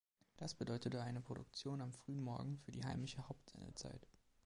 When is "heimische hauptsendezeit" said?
2.83-4.07